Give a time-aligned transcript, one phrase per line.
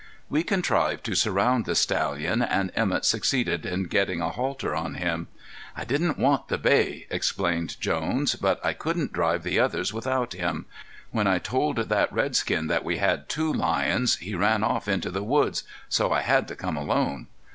[0.31, 5.27] We contrived to surround the stallion, and Emett succeeded in getting a halter on him.
[5.77, 10.65] "I didn't want the bay," explained Jones, "but I couldn't drive the others without him.
[11.11, 15.21] When I told that redskin that we had two lions, he ran off into the
[15.21, 17.27] woods, so I had to come alone."